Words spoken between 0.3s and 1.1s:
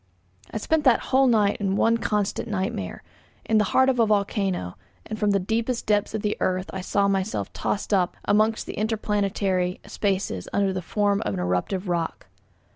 I spent that